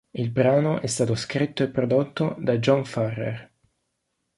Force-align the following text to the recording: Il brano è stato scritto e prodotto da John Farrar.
Il 0.15 0.31
brano 0.31 0.79
è 0.81 0.87
stato 0.87 1.13
scritto 1.13 1.61
e 1.61 1.69
prodotto 1.69 2.35
da 2.39 2.57
John 2.57 2.85
Farrar. 2.85 3.51